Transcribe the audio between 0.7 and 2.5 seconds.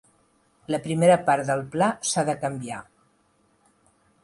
La primera part del pla s'ha de